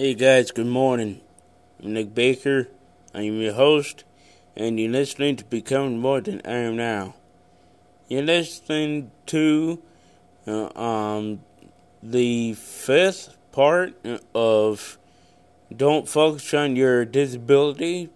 [0.00, 1.22] Hey guys, good morning.
[1.82, 2.68] I'm Nick Baker.
[3.12, 4.04] I am your host,
[4.54, 7.16] and you're listening to Becoming More Than I Am Now.
[8.06, 9.82] You're listening to
[10.46, 11.40] uh, um,
[12.00, 13.96] the fifth part
[14.36, 14.98] of
[15.76, 18.08] Don't Focus on Your Disability,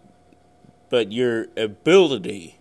[0.89, 2.61] but Your Ability.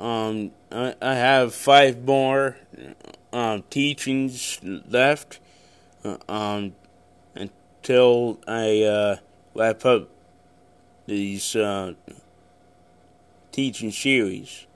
[0.00, 2.56] Um, I, I have five more
[3.32, 5.38] uh, teachings left.
[6.02, 6.74] Uh, um,
[7.86, 9.16] till I uh,
[9.54, 10.08] wrap up
[11.06, 11.94] these uh,
[13.52, 14.66] teaching series.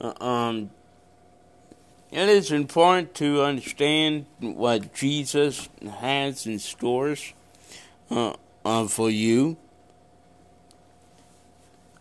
[0.00, 0.70] Uh, um,
[2.10, 5.68] it is important to understand what Jesus
[6.00, 7.34] has in stores
[8.10, 8.32] uh,
[8.64, 9.58] uh, for you.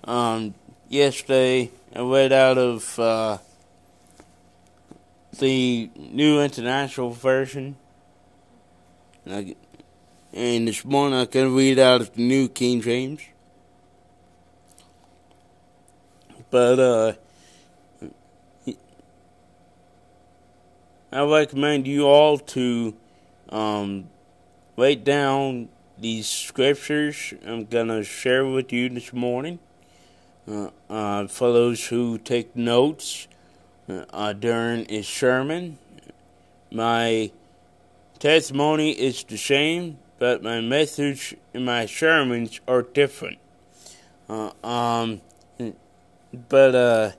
[0.06, 0.54] Um,
[0.88, 3.40] yesterday, I read out of uh,
[5.38, 7.76] the New International Version.
[10.34, 13.22] And this morning I can read out of the New King James.
[16.50, 17.14] But uh,
[21.12, 22.96] I recommend you all to
[23.50, 24.10] um,
[24.76, 29.60] write down these scriptures I'm gonna share with you this morning.
[30.48, 33.28] Uh, uh, for those who take notes
[33.88, 35.78] uh, during a sermon,
[36.72, 37.32] my
[38.20, 43.40] testimony is the same but my message and my sermons are different.
[44.30, 45.20] Uh, um,
[46.48, 47.12] but uh,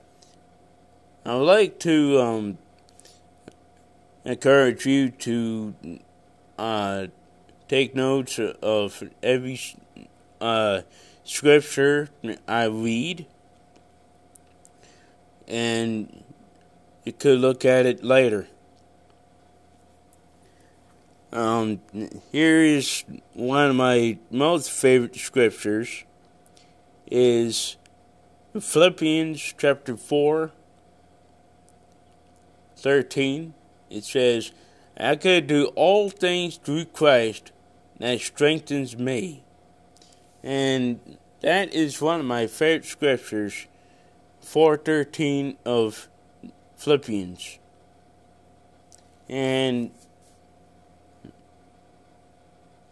[1.26, 2.58] I would like to um,
[4.24, 5.74] encourage you to
[6.58, 7.08] uh,
[7.68, 9.60] take notes of every
[10.40, 10.80] uh,
[11.24, 12.08] scripture
[12.48, 13.26] I read,
[15.46, 16.24] and
[17.04, 18.48] you could look at it later.
[21.34, 21.80] Um,
[22.30, 26.04] here is one of my most favorite scriptures
[27.10, 27.76] is
[28.58, 30.52] Philippians chapter 4
[32.76, 33.52] 13.
[33.90, 34.52] It says,
[34.96, 37.50] I can do all things through Christ
[37.98, 39.42] that strengthens me.
[40.44, 43.66] And that is one of my favorite scriptures,
[44.40, 46.08] 413 of
[46.76, 47.58] Philippians.
[49.28, 49.90] And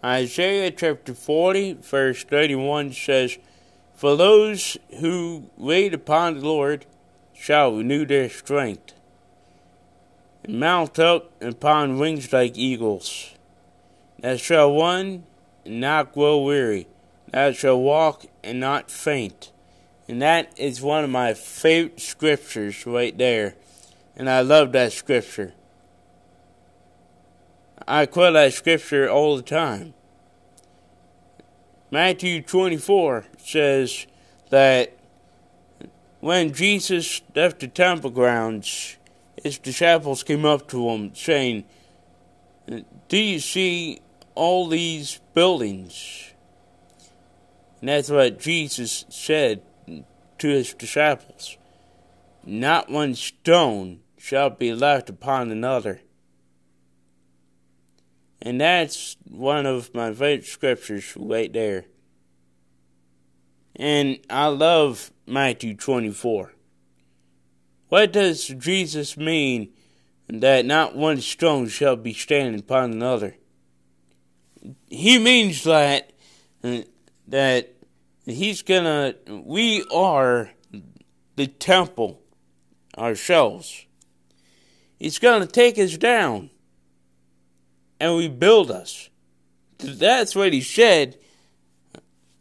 [0.05, 3.39] Isaiah chapter 40, verse 31 says,
[3.95, 6.87] For those who wait upon the Lord
[7.33, 8.95] shall renew their strength,
[10.43, 13.35] and mount up upon wings like eagles.
[14.19, 15.23] That shall run
[15.65, 16.89] and not grow weary,
[17.31, 19.53] that shall walk and not faint.
[20.09, 23.55] And that is one of my favorite scriptures right there.
[24.17, 25.55] And I love that scripture.
[27.87, 29.95] I quote that scripture all the time.
[31.91, 34.07] Matthew 24 says
[34.51, 34.97] that
[36.21, 38.97] when Jesus left the temple grounds,
[39.43, 41.65] his disciples came up to him saying,
[43.09, 44.01] Do you see
[44.35, 46.33] all these buildings?
[47.81, 49.63] And that's what Jesus said
[50.39, 51.57] to his disciples.
[52.45, 56.01] Not one stone shall be left upon another.
[58.45, 61.85] And that's one of my favorite scriptures right there.
[63.77, 66.53] And I love Matthew 24.
[67.89, 69.73] What does Jesus mean
[70.29, 73.37] that not one stone shall be standing upon another?
[74.89, 76.13] He means that
[77.29, 77.75] that
[78.27, 80.51] he's gonna we are
[81.37, 82.21] the temple
[82.99, 83.87] ourselves.
[84.99, 86.51] He's gonna take us down
[88.03, 89.09] and rebuild us.
[89.79, 91.19] That's what he said.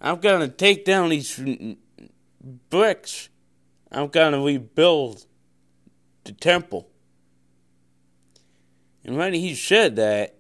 [0.02, 1.40] I'm going to take down these
[2.72, 3.30] bricks.
[3.92, 5.28] I'm going to rebuild
[6.24, 6.90] the temple.
[9.06, 10.36] And when he said that,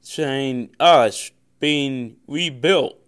[0.00, 1.30] saying us
[1.60, 2.98] being rebuilt,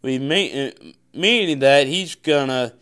[0.00, 0.70] we mean, uh,
[1.12, 2.72] meaning that he's going to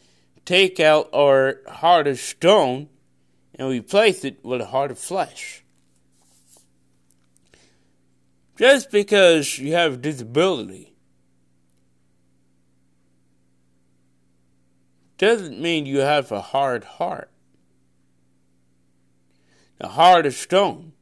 [0.44, 2.88] take out our heart of stone
[3.56, 5.63] and replace it with a heart of flesh.
[8.56, 10.94] Just because you have a disability
[15.18, 17.30] doesn't mean you have a hard heart.
[19.80, 20.92] A heart of stone.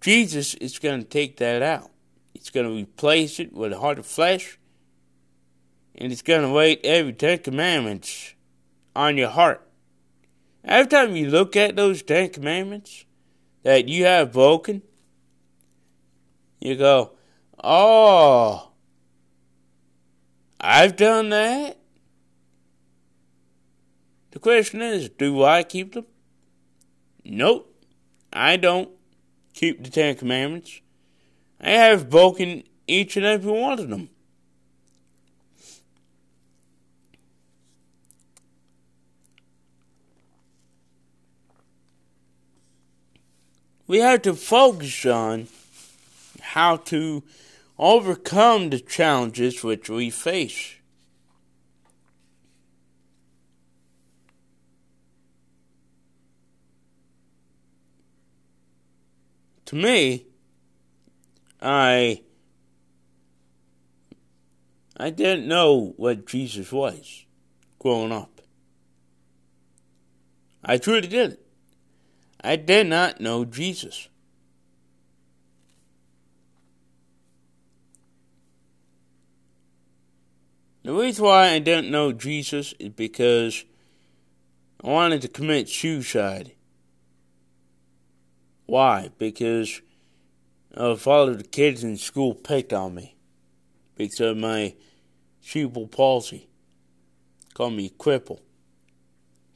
[0.00, 1.90] Jesus is going to take that out.
[2.34, 4.58] He's going to replace it with a heart of flesh,
[5.94, 8.34] and He's going to write every Ten Commandments
[8.96, 9.66] on your heart.
[10.64, 13.04] Every time you look at those Ten Commandments
[13.62, 14.82] that you have broken,
[16.60, 17.12] you go,
[17.62, 18.70] oh,
[20.60, 21.78] I've done that.
[24.32, 26.06] The question is, do I keep them?
[27.24, 27.74] Nope,
[28.32, 28.90] I don't
[29.54, 30.80] keep the Ten Commandments.
[31.60, 34.10] I have broken each and every one of them.
[43.86, 45.48] We have to focus on
[46.54, 47.22] how to
[47.78, 50.74] overcome the challenges which we face.
[59.66, 60.26] To me,
[61.62, 62.22] I
[64.96, 67.24] I didn't know what Jesus was
[67.78, 68.40] growing up.
[70.64, 71.38] I truly didn't.
[72.42, 74.09] I did not know Jesus.
[80.90, 83.64] The reason why I didn't know Jesus is because
[84.82, 86.50] I wanted to commit suicide.
[88.66, 89.10] Why?
[89.16, 89.82] Because
[90.74, 93.14] a lot of the kids in school picked on me
[93.94, 94.74] because of my
[95.40, 96.48] cerebral palsy.
[97.54, 98.40] Called me cripple.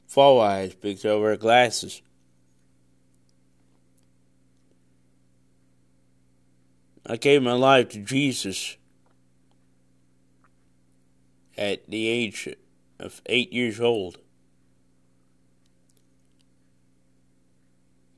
[0.07, 2.01] Fall eyes because I wear glasses.
[7.05, 8.77] I gave my life to Jesus
[11.57, 12.49] at the age
[12.99, 14.17] of eight years old.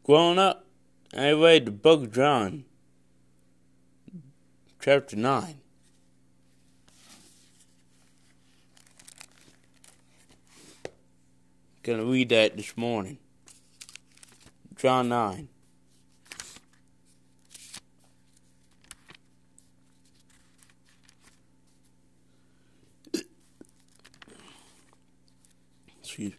[0.04, 0.66] Growing up,
[1.16, 2.66] I read the book of John,
[4.80, 5.60] chapter 9.
[11.83, 13.18] Gonna read that this morning.
[14.75, 15.50] John 9.
[26.18, 26.34] Me.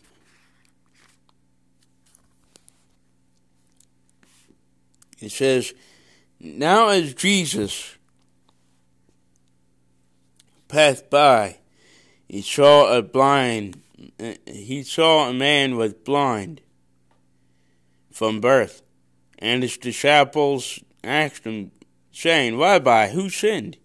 [5.21, 5.75] It says,
[6.41, 7.97] Now as Jesus
[10.69, 11.59] passed by,
[12.29, 13.81] he saw a blind,
[14.47, 16.61] he saw a man was blind
[18.13, 18.83] from birth,
[19.39, 21.73] and his disciples asked him,
[22.13, 23.77] saying, Rabbi, who sinned,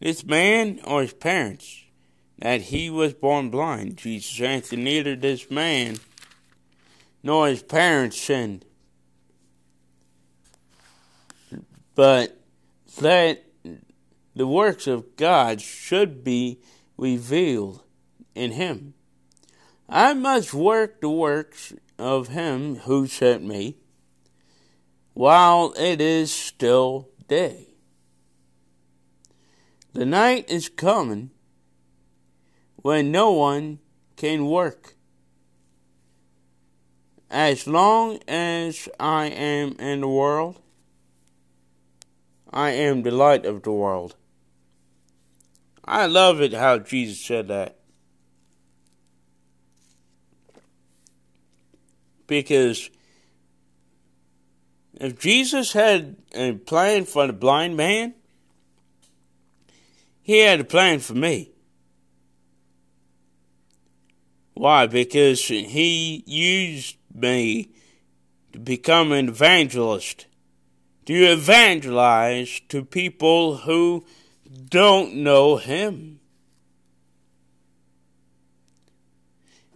[0.00, 1.85] this man or his parents?
[2.38, 3.96] That he was born blind.
[3.96, 5.98] Jesus answered, Neither this man
[7.22, 8.64] nor his parents sinned,
[11.94, 12.38] but
[13.00, 13.44] that
[14.34, 16.60] the works of God should be
[16.96, 17.82] revealed
[18.34, 18.94] in him.
[19.88, 23.76] I must work the works of him who sent me
[25.14, 27.68] while it is still day.
[29.94, 31.30] The night is coming
[32.86, 33.80] when no one
[34.14, 34.94] can work.
[37.28, 40.60] As long as I am in the world,
[42.48, 44.14] I am the light of the world.
[45.84, 47.76] I love it how Jesus said that.
[52.28, 52.88] Because
[54.94, 58.14] if Jesus had a plan for the blind man,
[60.22, 61.50] he had a plan for me.
[64.56, 64.86] Why?
[64.86, 67.68] Because he used me
[68.54, 70.26] to become an evangelist,
[71.04, 74.06] to evangelize to people who
[74.70, 76.20] don't know him.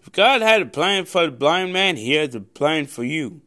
[0.00, 3.42] If God had a plan for the blind man, he has a plan for you.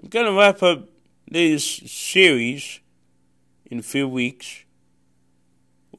[0.00, 0.88] I'm going to wrap up
[1.28, 2.78] this series
[3.66, 4.62] in a few weeks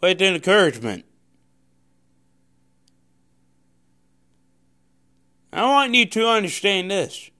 [0.01, 1.03] with encouragement.
[5.51, 7.32] I want you to understand this.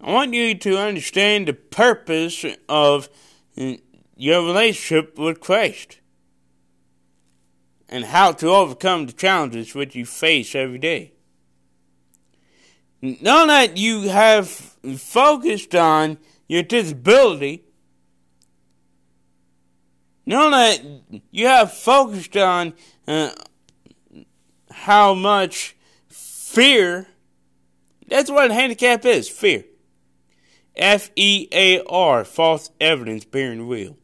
[0.00, 3.08] I want you to understand the purpose of
[4.16, 6.00] your relationship with Christ
[7.88, 11.12] and how to overcome the challenges which you face every day.
[13.00, 17.64] Now that you have focused on your disability,
[20.26, 20.82] now that
[21.30, 22.74] you have focused on
[23.06, 23.30] uh,
[24.70, 25.76] how much
[26.48, 27.06] Fear.
[28.06, 29.64] That's what a handicap is fear.
[30.74, 33.98] F E A R, false evidence bearing real.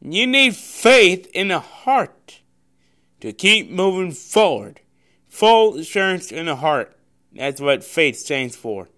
[0.00, 2.42] You need faith in the heart
[3.20, 4.80] to keep moving forward.
[5.28, 6.96] Full assurance in the heart.
[7.32, 8.88] That's what faith stands for.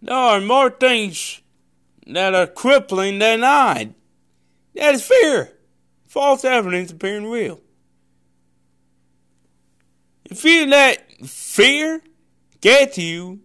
[0.00, 1.40] There are more things
[2.06, 3.94] that are crippling than I.
[4.76, 5.58] That is fear.
[6.12, 7.58] False evidence appearing real.
[10.26, 12.02] If you let fear
[12.60, 13.40] get to you,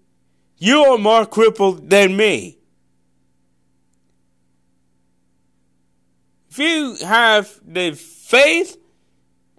[0.58, 2.58] you are more crippled than me.
[6.50, 8.76] If you have the faith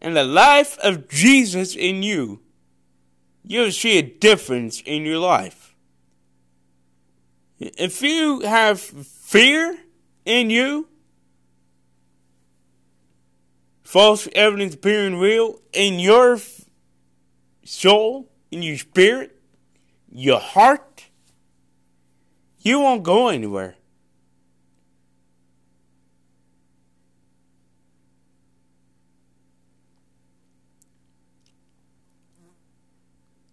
[0.00, 2.42] and the life of Jesus in you,
[3.42, 5.74] you'll see a difference in your life.
[7.58, 9.78] If you have fear
[10.26, 10.88] in you,
[13.88, 16.38] false evidence appearing real in your
[17.64, 19.40] soul, in your spirit,
[20.12, 21.06] your heart,
[22.58, 23.76] you won't go anywhere.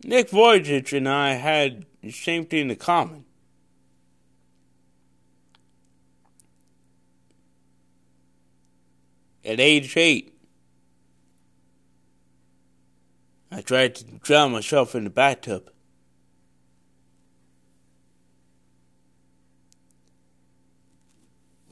[0.03, 3.24] Nick Vujicic and I had the same thing in common.
[9.45, 10.35] At age eight,
[13.51, 15.69] I tried to drown myself in the bathtub.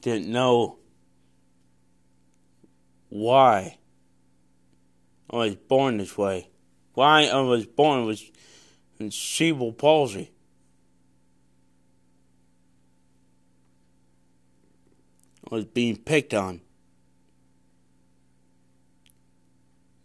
[0.00, 0.78] Didn't know
[3.08, 3.78] why
[5.30, 6.50] I was born this way
[6.94, 8.30] why I was born was
[9.10, 10.30] cerebral palsy.
[15.50, 16.60] I was being picked on.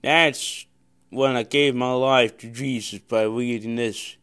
[0.01, 0.65] That's
[1.09, 4.15] when I gave my life to Jesus by reading this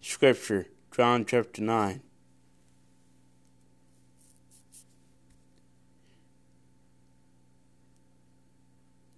[0.00, 2.00] scripture, John chapter 9.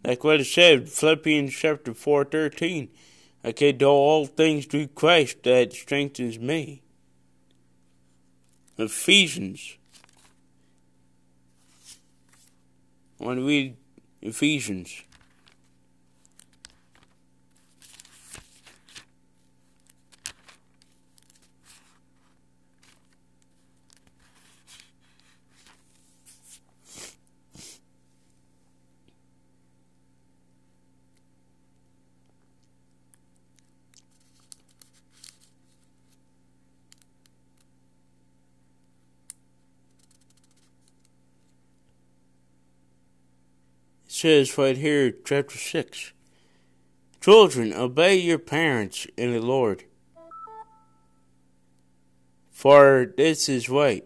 [0.04, 2.88] Like what it said, Philippians chapter 4 13.
[3.42, 6.82] I can do all things through Christ that strengthens me.
[8.78, 9.76] Ephesians.
[13.20, 13.76] I want to read
[14.20, 15.02] Ephesians.
[44.26, 46.12] Says right here, chapter 6
[47.20, 49.84] Children, obey your parents in the Lord,
[52.50, 54.04] for this is right.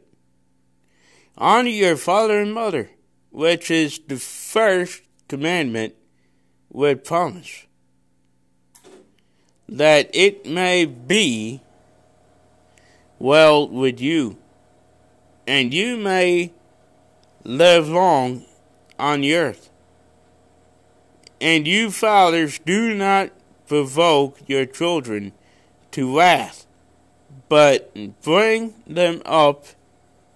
[1.38, 2.90] Honor your father and mother,
[3.30, 5.94] which is the first commandment
[6.70, 7.64] with promise,
[9.70, 11.62] that it may be
[13.18, 14.36] well with you,
[15.46, 16.52] and you may
[17.42, 18.44] live long
[18.98, 19.69] on the earth.
[21.40, 23.30] And you fathers do not
[23.66, 25.32] provoke your children
[25.92, 26.66] to wrath,
[27.48, 27.92] but
[28.22, 29.64] bring them up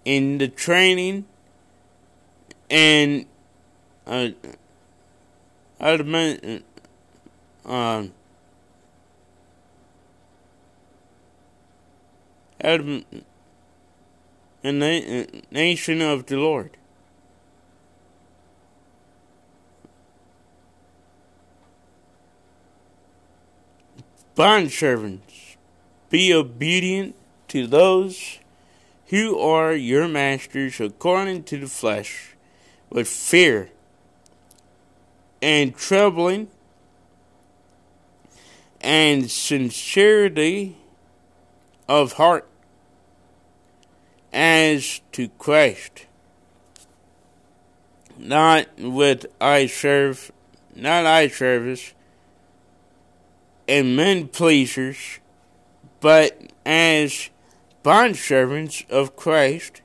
[0.05, 1.27] in the training
[2.71, 3.27] and
[4.07, 4.29] uh,
[5.81, 6.65] adamant,
[7.65, 8.05] uh,
[15.51, 16.77] nation of the Lord.
[24.37, 25.57] Bondservants,
[26.11, 27.15] be obedient
[27.49, 28.39] to those
[29.07, 32.35] who are your masters according to the flesh,
[32.91, 33.71] with fear
[35.41, 36.49] and trembling
[38.81, 40.77] and sincerity
[41.89, 42.49] of heart
[44.33, 46.07] as to Christ,
[48.19, 50.33] not with eye serve,
[50.75, 51.95] not eye service
[53.67, 55.19] and men pleasers,
[56.01, 57.31] but as
[57.83, 59.83] bondservants of Christ,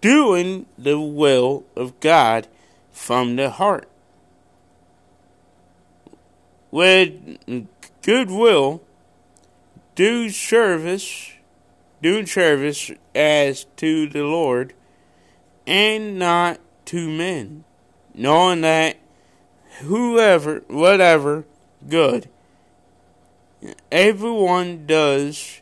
[0.00, 2.46] doing the will of God
[2.92, 3.88] from the heart.
[6.70, 7.38] With
[8.02, 8.82] good will,
[9.94, 11.32] do service,
[12.02, 14.74] do service as to the Lord,
[15.66, 17.64] and not to men,
[18.14, 18.96] knowing that
[19.80, 21.44] whoever, whatever
[21.88, 22.28] good
[23.90, 25.60] everyone does,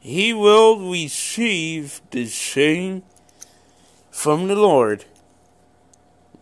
[0.00, 3.02] he will receive the same
[4.10, 5.04] from the Lord,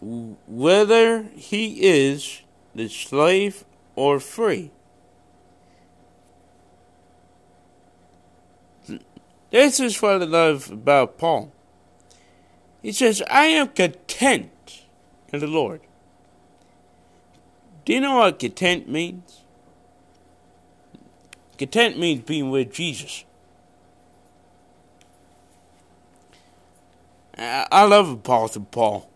[0.00, 2.42] whether he is
[2.74, 4.70] the slave or free.
[9.50, 11.52] This is what I love about Paul.
[12.82, 14.84] He says, I am content
[15.32, 15.80] in the Lord.
[17.84, 19.42] Do you know what content means?
[21.58, 23.24] Content means being with Jesus.
[27.38, 29.10] I love Apostle Paul.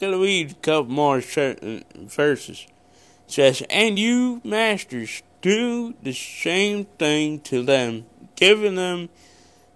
[0.00, 2.66] Gonna read a couple more verses.
[3.26, 9.08] It says, And you, masters, do the same thing to them, giving them,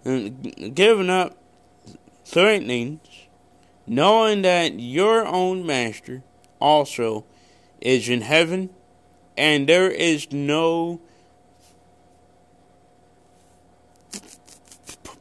[0.04, 1.37] giving up
[2.25, 3.22] threatenings,
[3.87, 6.23] knowing that your own master
[6.61, 7.25] also
[7.81, 8.71] is in heaven,
[9.37, 11.01] and there is no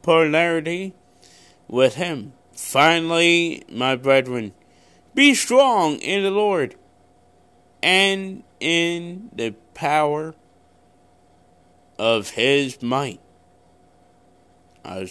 [0.01, 0.93] polarity
[1.67, 2.33] with him.
[2.53, 4.53] Finally, my brethren,
[5.13, 6.75] be strong in the Lord
[7.83, 10.35] and in the power
[11.97, 13.19] of his might.
[14.85, 15.07] I'll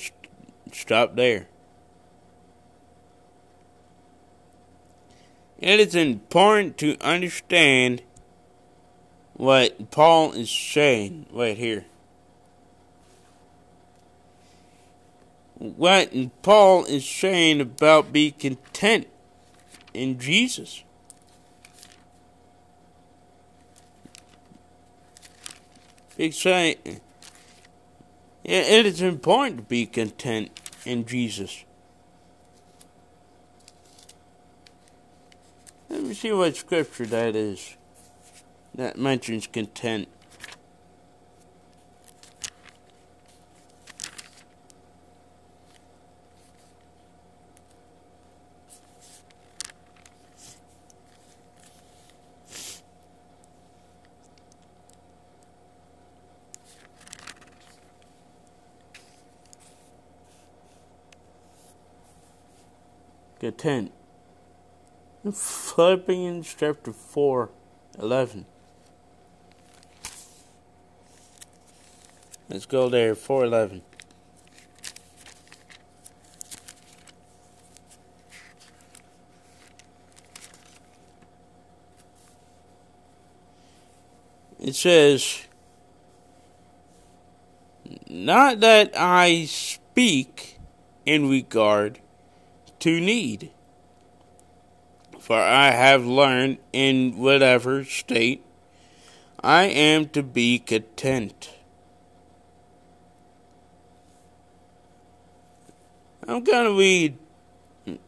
[0.73, 1.50] stop there.
[5.61, 8.03] It is important to understand
[9.35, 11.85] what Paul is saying right here.
[15.59, 19.07] What Paul is saying about be content
[19.93, 20.83] in Jesus.
[26.17, 27.01] Exciting.
[28.45, 31.65] It is important to be content in Jesus.
[35.91, 37.79] Let me see what scripture that is
[38.75, 40.07] that mentions content.
[63.41, 64.00] content.
[65.23, 67.51] Philippians chapter 4,
[67.99, 68.47] 11.
[72.49, 73.83] Let's go there, 411.
[84.59, 85.47] It says,
[88.09, 90.59] Not that I speak
[91.05, 92.01] in regard
[92.79, 93.51] to need.
[95.21, 98.43] For I have learned in whatever state
[99.43, 101.51] I am to be content.
[106.27, 107.19] I'm going to read
[107.87, 107.99] a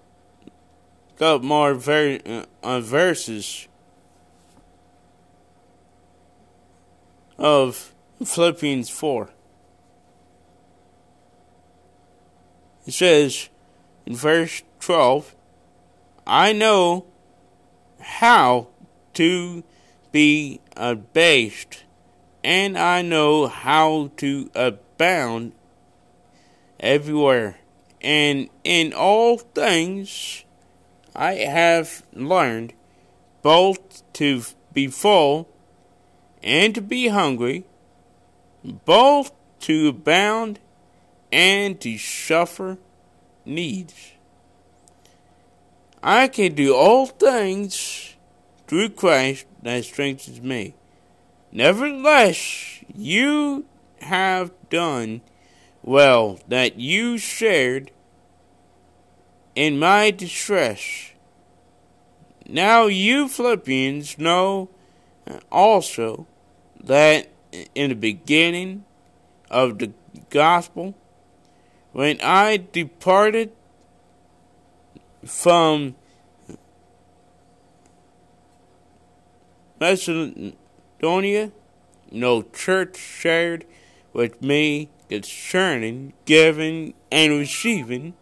[1.19, 3.69] couple more ver- uh, verses
[7.39, 7.93] of
[8.25, 9.31] Philippians 4.
[12.87, 13.49] It says,
[14.07, 15.35] in verse 12,
[16.27, 17.07] I know
[18.01, 18.69] how
[19.15, 19.65] to
[20.13, 21.85] be abased,
[22.45, 25.53] and I know how to abound
[26.79, 27.59] everywhere.
[28.01, 30.45] And in all things
[31.15, 32.73] I have learned
[33.43, 35.49] both to be full
[36.43, 37.65] and to be hungry,
[38.65, 40.59] both to abound
[41.31, 42.79] and to suffer
[43.45, 44.12] needs.
[46.03, 48.17] I can do all things
[48.67, 50.75] through Christ that strengthens me.
[51.53, 53.67] Nevertheless, you
[54.01, 55.21] have done
[55.83, 57.91] well that you shared
[59.55, 61.13] in my distress.
[62.49, 64.71] Now you Philippians know
[65.51, 66.27] also
[66.83, 67.29] that
[67.75, 68.85] in the beginning
[69.51, 69.93] of the
[70.31, 70.95] gospel,
[71.93, 73.53] when I departed
[75.25, 75.95] from
[79.81, 81.53] Macedonia,
[82.11, 83.65] no church shared
[84.13, 88.15] with me concerning giving and receiving,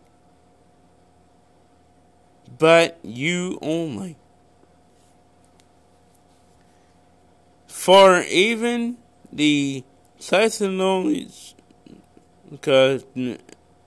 [2.59, 4.17] but you only.
[7.67, 8.99] For even
[9.33, 9.85] the
[10.19, 11.55] Thessalonians,
[12.51, 13.05] because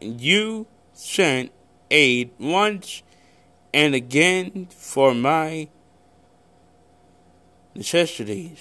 [0.01, 1.51] you sent
[1.91, 3.02] aid once
[3.73, 5.67] and again for my
[7.75, 8.59] necessities.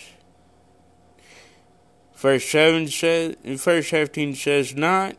[2.14, 5.16] Verse 7 says, verse 17 says, Not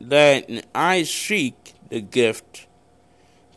[0.00, 2.66] that I seek the gift,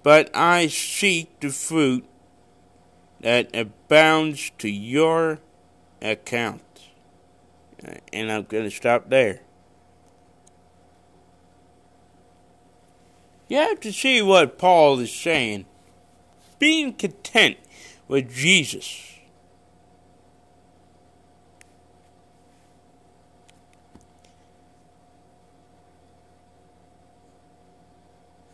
[0.04, 2.06] but I seek the fruit
[3.22, 5.40] that abounds to your
[6.02, 6.62] account.
[8.12, 9.42] And I'm going to stop there.
[13.48, 15.66] You have to see what Paul is saying.
[16.60, 17.58] Being content
[18.08, 19.04] with Jesus.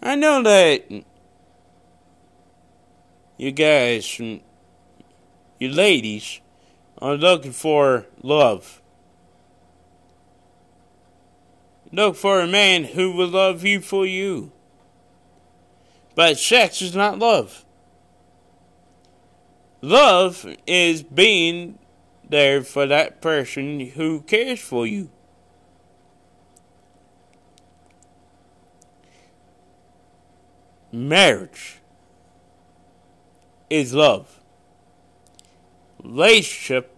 [0.02, 0.84] I know that
[3.38, 4.42] you guys, you
[5.62, 6.42] ladies,
[6.98, 8.82] are looking for love.
[11.92, 14.52] Look for a man who will love you for you.
[16.16, 17.66] But sex is not love.
[19.82, 21.80] Love is being
[22.28, 25.10] there for that person who cares for you.
[30.92, 31.80] Marriage
[33.70, 34.40] is love.
[36.04, 36.96] Relationship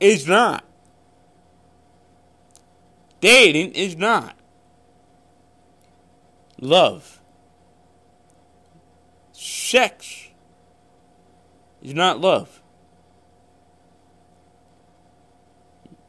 [0.00, 0.64] is not.
[3.20, 4.36] Dating is not.
[6.60, 7.17] Love.
[9.68, 10.28] Sex
[11.82, 12.62] is not love.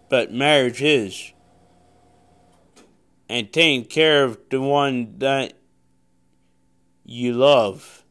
[0.07, 1.33] But marriage is.
[3.27, 5.55] And taking care of the one that
[7.03, 8.05] you love.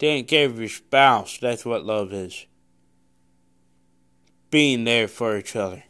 [0.00, 2.46] Taking care of your spouse, that's what love is.
[4.50, 5.84] Being there for each other.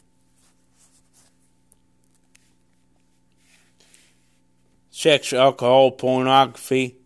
[4.91, 7.00] Sex, alcohol, pornography,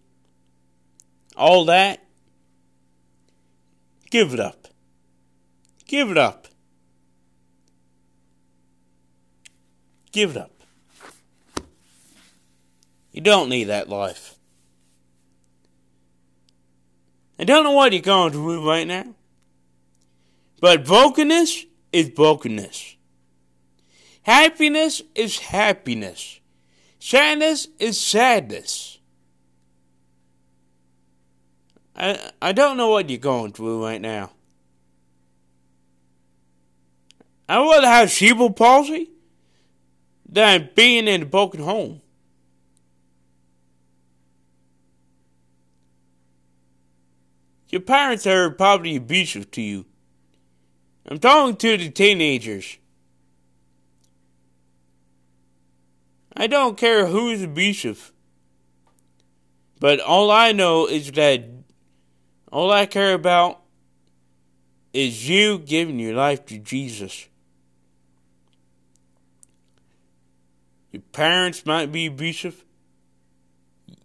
[1.37, 2.05] all that,
[4.11, 4.69] give it up.
[5.87, 6.49] Give it up.
[10.13, 10.51] Give it up.
[13.13, 14.37] You don't need that life.
[17.39, 19.15] I don't know what you're going through right now.
[20.61, 22.97] But brokenness is brokenness.
[24.23, 26.41] Happiness is happiness.
[26.99, 28.99] Sadness is sadness.
[31.97, 34.31] I, I don't know what you're going through right now.
[37.49, 39.11] I would rather have cerebral palsy
[40.29, 42.01] than being in a broken home.
[47.69, 49.85] Your parents are probably abusive to you.
[51.07, 52.79] I'm talking to the teenagers.
[56.37, 58.13] I don't care who's abusive.
[59.81, 61.54] But all I know is that
[62.55, 63.61] all I care about
[64.93, 67.29] is you giving your life to Jesus.
[70.93, 72.65] Your parents might be abusive.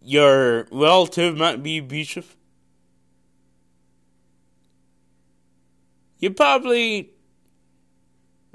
[0.02, 2.36] Your relative might be abusive.
[6.20, 7.12] you probably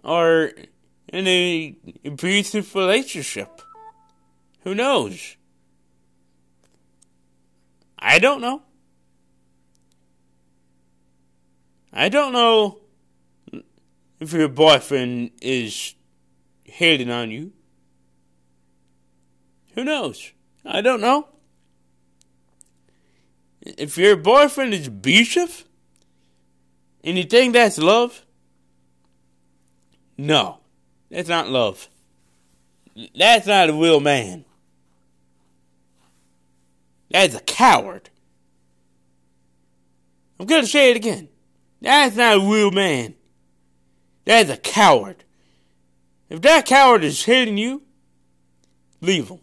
[0.04, 0.52] are
[1.08, 3.62] in a abusive relationship.
[4.60, 5.36] Who knows?
[7.98, 8.62] I don't know.
[11.96, 12.80] I don't know
[14.18, 15.94] if your boyfriend is
[16.64, 17.52] hating on you.
[19.74, 20.32] Who knows?
[20.64, 21.28] I don't know.
[23.60, 25.64] If your boyfriend is abusive,
[27.04, 28.24] and you think that's love?
[30.18, 30.58] No,
[31.10, 31.88] that's not love.
[33.16, 34.44] That's not a real man.
[37.10, 38.10] That's a coward.
[40.40, 41.28] I'm going to say it again.
[41.84, 43.14] That's not a real man.
[44.24, 45.22] That's a coward.
[46.30, 47.82] If that coward is hitting you,
[49.02, 49.40] leave him.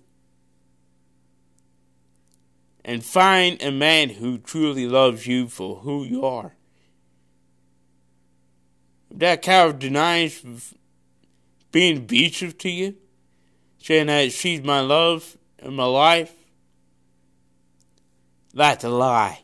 [2.83, 6.55] And find a man who truly loves you for who you are.
[9.11, 10.43] If that coward denies
[11.71, 12.95] being abusive to you,
[13.77, 16.33] saying that she's my love and my life,
[18.51, 19.41] that's a lie.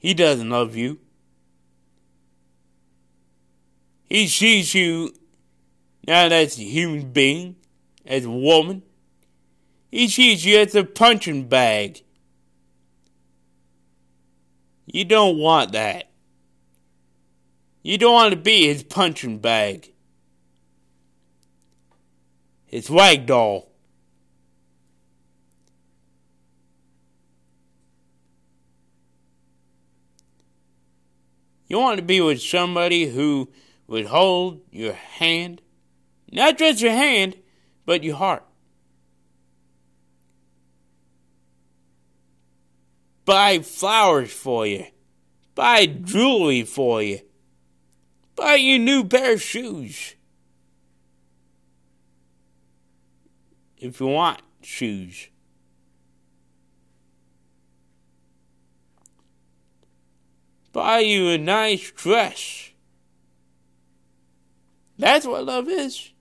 [0.00, 0.98] He doesn't love you.
[4.14, 5.12] He sees you
[6.06, 7.56] not as a human being,
[8.06, 8.84] as a woman.
[9.90, 12.04] He sees you as a punching bag.
[14.86, 16.12] You don't want that.
[17.82, 19.92] You don't want to be his punching bag,
[22.66, 23.72] his rag doll.
[31.66, 33.50] You want to be with somebody who
[33.86, 35.60] would hold your hand,
[36.30, 37.36] not just your hand,
[37.84, 38.44] but your heart.
[43.24, 44.86] buy flowers for you,
[45.54, 47.20] buy jewelry for you,
[48.36, 50.14] buy you new pair of shoes.
[53.78, 55.28] If you want shoes.
[60.72, 62.70] Buy you a nice dress.
[65.04, 66.12] That's what love is.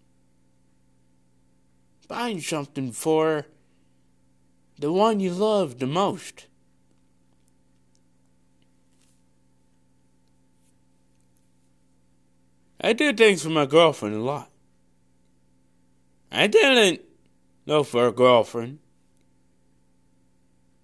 [2.09, 3.45] Buying something for
[4.77, 6.47] the one you love the most.
[12.81, 14.51] I did things for my girlfriend a lot.
[16.29, 17.03] I didn't
[17.65, 18.79] look for a girlfriend.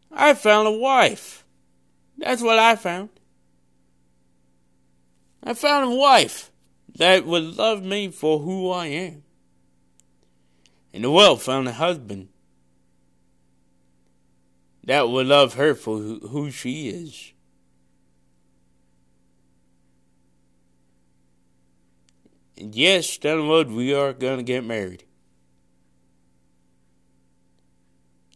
[0.09, 1.43] I found a wife.
[2.17, 3.09] That's what I found.
[5.43, 6.49] I found a wife
[6.95, 9.23] that would love me for who I am.
[10.93, 12.29] And the world found a husband
[14.83, 17.33] that would love her for who she is.
[22.57, 25.03] And yes, down the road we are going to get married.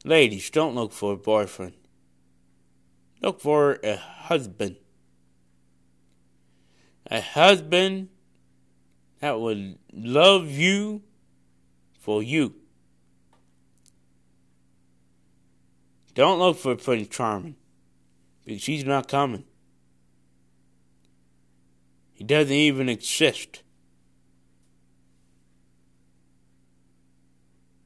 [0.05, 1.73] Ladies, don't look for a boyfriend.
[3.21, 4.75] Look for a husband.
[7.07, 8.09] A husband
[9.23, 11.01] that would love you
[11.97, 12.55] for you.
[16.13, 17.55] Don't look for a Prince Charming
[18.43, 19.45] because he's not coming.
[22.11, 23.63] He doesn't even exist.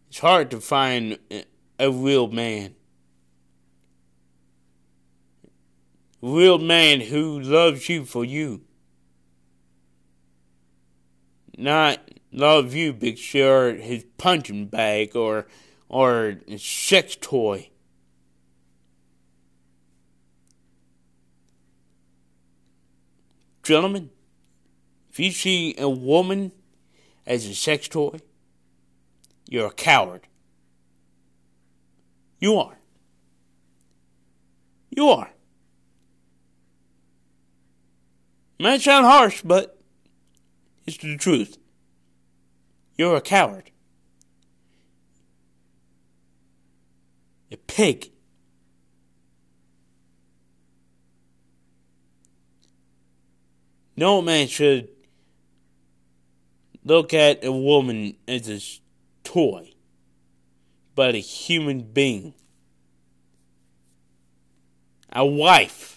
[0.09, 1.19] It's hard to find
[1.77, 2.73] a real man.
[6.23, 8.66] A real man who loves you for you.
[11.57, 11.99] Not
[12.31, 15.47] love you because you're his punching bag or
[15.89, 17.71] or sex toy.
[23.63, 24.11] Gentlemen,
[25.09, 26.51] if you see a woman
[27.25, 28.19] as a sex toy,
[29.49, 30.27] you're a coward.
[32.39, 32.77] You are.
[34.89, 35.31] You are.
[38.59, 39.76] Might sound harsh, but
[40.87, 41.57] it's the truth.
[42.97, 43.69] You're a coward.
[47.51, 48.11] A pig.
[53.95, 54.89] No man should
[56.83, 58.61] look at a woman as a
[59.23, 59.73] toy
[60.97, 62.33] but a human being.
[65.13, 65.96] A wife.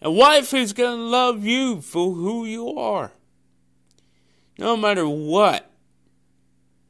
[0.00, 3.12] A wife who's going to love you for who you are.
[4.58, 5.70] No matter what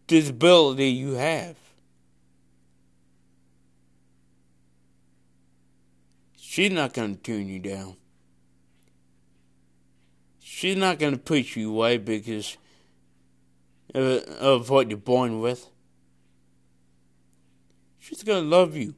[0.06, 1.56] disability you have.
[6.36, 7.96] She's not going to turn you down
[10.58, 12.56] she's not going to push you away because
[13.94, 15.70] of, of what you're born with.
[18.00, 18.96] She's going to love you.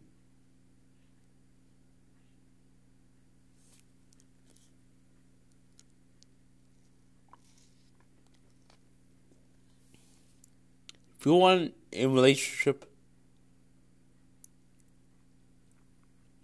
[11.21, 12.91] If you want a relationship,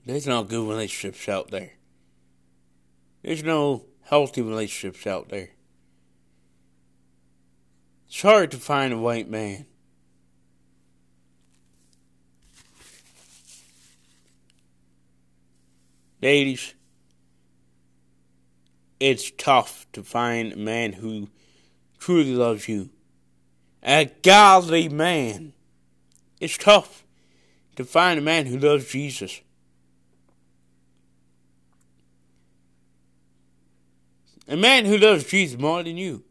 [0.05, 1.73] there's no good relationships out there.
[3.23, 5.49] There's no healthy relationships out there.
[8.07, 9.65] It's hard to find a white man.
[16.21, 16.75] Ladies,
[19.01, 21.29] it's tough to find a man who
[21.99, 22.91] truly loves you.
[23.87, 25.53] A godly man.
[26.41, 27.05] It's tough
[27.77, 29.41] to find a man who loves Jesus.
[34.49, 36.25] A man who loves Jesus more than you.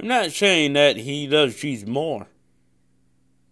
[0.00, 2.26] I'm not saying that he loves Jesus more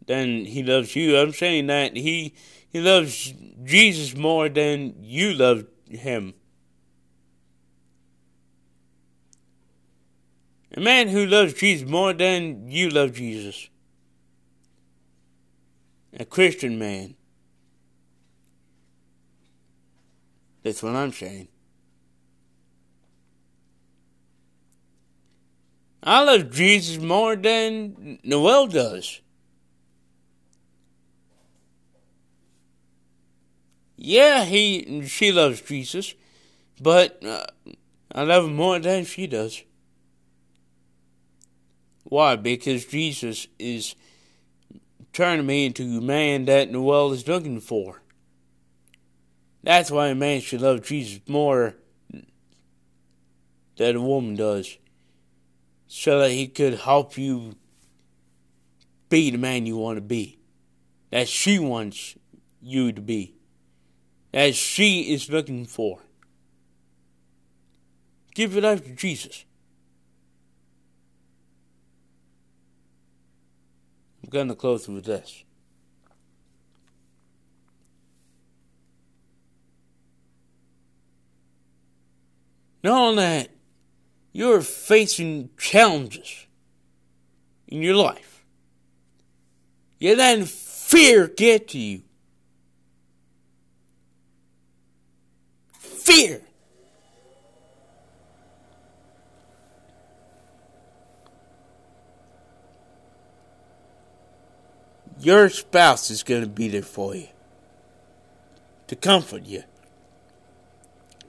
[0.07, 1.17] than he loves you.
[1.17, 2.35] I'm saying that he
[2.73, 3.33] he loves
[3.65, 6.35] Jesus more than you love him.
[10.75, 13.69] A man who loves Jesus more than you love Jesus
[16.19, 17.15] a Christian man.
[20.63, 21.49] That's what I'm saying.
[26.03, 29.21] I love Jesus more than Noel does.
[34.05, 36.17] Yeah, he she loves Jesus.
[36.81, 37.47] But uh,
[38.13, 39.63] I love him more than she does.
[42.03, 42.35] Why?
[42.35, 43.95] Because Jesus is
[45.13, 48.03] turning me into a man that the world is looking for.
[49.63, 51.77] That's why a man should love Jesus more
[53.77, 54.79] than a woman does.
[55.87, 57.55] So that he could help you
[59.09, 60.41] be the man you want to be.
[61.11, 62.17] That she wants
[62.61, 63.37] you to be.
[64.33, 66.01] That she is looking for.
[68.35, 69.45] Give your life to Jesus.
[74.23, 75.45] I'm going to close with this.
[82.83, 83.49] Knowing that
[84.33, 86.47] you're facing challenges
[87.69, 88.45] in your life,
[89.99, 92.03] you letting fear get to you.
[96.03, 96.41] Fear.
[105.21, 107.29] Your spouse is going to be there for you,
[108.89, 109.63] to comfort you,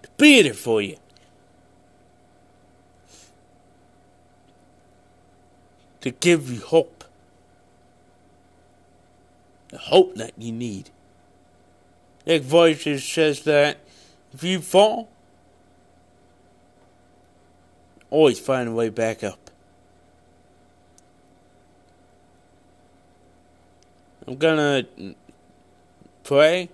[0.01, 0.97] to be there for you.
[6.01, 7.03] To give you hope.
[9.69, 10.89] The hope that you need.
[12.25, 13.77] That voice says that
[14.33, 15.09] if you fall,
[18.09, 19.51] always find a way back up.
[24.25, 24.85] I'm gonna
[26.23, 26.69] pray.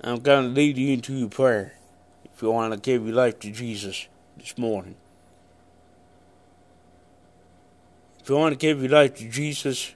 [0.00, 1.74] I'm gonna lead you into your prayer
[2.24, 4.96] if you want to give your life to Jesus this morning.
[8.20, 9.94] If you want to give your life to Jesus,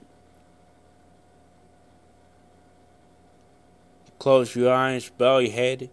[4.19, 5.89] close your eyes, bow your head.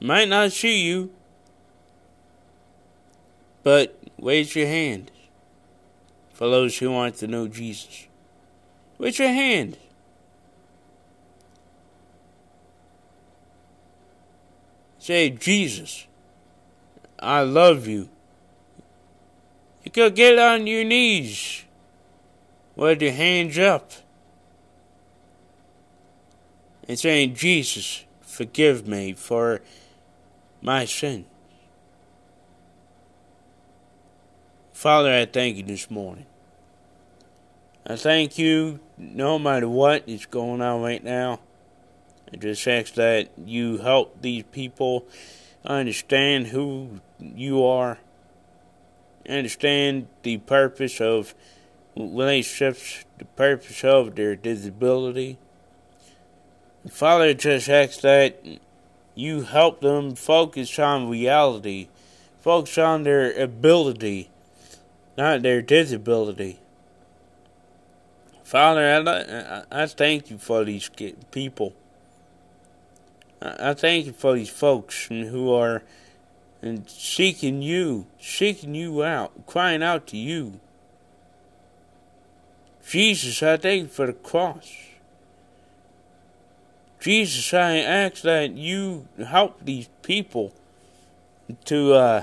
[0.00, 1.10] Might not see you,
[3.62, 5.10] but raise your hand
[6.32, 8.06] for those who want to know Jesus.
[8.98, 9.78] Raise your hand.
[14.98, 16.06] Say, Jesus,
[17.18, 18.08] I love you.
[19.84, 21.64] You could get on your knees
[22.76, 23.90] with your hands up
[26.88, 29.60] and saying, Jesus, forgive me for
[30.62, 31.26] my sin.
[34.72, 36.26] Father, I thank you this morning.
[37.86, 41.40] I thank you no matter what is going on right now.
[42.32, 45.06] I just ask that you help these people
[45.64, 47.98] understand who you are,
[49.28, 51.34] understand the purpose of
[51.96, 55.38] relationships, the purpose of their disability.
[56.90, 58.42] Father, just ask that
[59.14, 61.88] you help them focus on reality,
[62.40, 64.30] focus on their ability,
[65.16, 66.58] not their disability.
[68.44, 70.90] Father, I, I thank you for these
[71.30, 71.74] people.
[73.42, 75.82] I thank you for these folks who are
[76.86, 80.60] seeking you, seeking you out, crying out to you.
[82.88, 84.87] Jesus, I thank you for the cross.
[87.00, 90.52] Jesus, I ask that you help these people
[91.66, 92.22] to uh,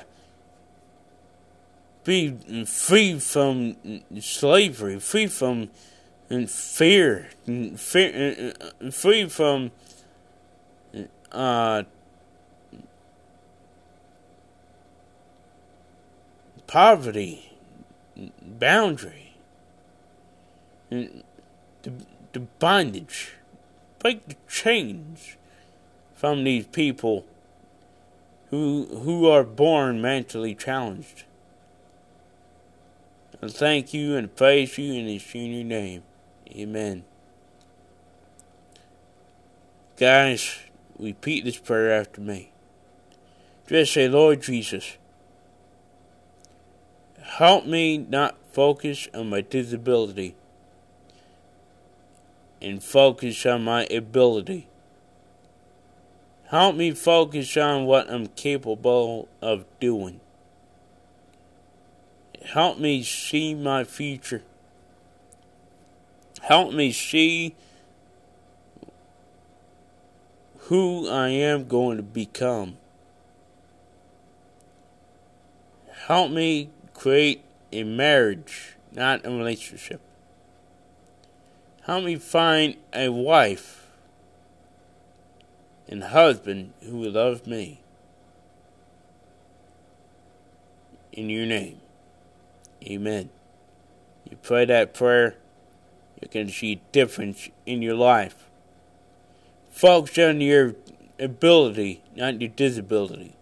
[2.04, 3.78] be free from
[4.20, 5.70] slavery, free from
[6.48, 7.30] fear,
[8.92, 9.72] free from
[11.32, 11.84] uh,
[16.68, 17.52] poverty,
[18.42, 19.36] boundary,
[20.90, 21.24] the,
[22.34, 23.35] the bondage,
[24.06, 25.36] break the chains
[26.13, 27.26] from these people
[28.52, 31.24] who who are born mentally challenged.
[33.42, 36.04] I thank you and praise you in His your name.
[36.52, 37.04] Amen.
[39.98, 40.60] Guys,
[41.00, 42.52] repeat this prayer after me.
[43.67, 44.98] Just say, Lord Jesus,
[47.23, 50.36] help me not focus on my disability
[52.66, 54.68] and focus on my ability.
[56.48, 60.20] Help me focus on what I'm capable of doing.
[62.44, 64.42] Help me see my future.
[66.42, 67.56] Help me see
[70.58, 72.78] who I am going to become.
[76.08, 80.02] Help me create a marriage, not a relationship.
[81.86, 83.88] Help me find a wife
[85.88, 87.81] and husband who will love me.
[91.12, 91.79] In your name.
[92.83, 93.29] Amen.
[94.29, 95.36] You pray that prayer,
[96.19, 98.50] you can see difference in your life.
[99.69, 100.73] Focus on your
[101.19, 103.36] ability, not your disability.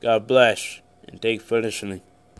[0.00, 2.00] God bless, and thanks for listening.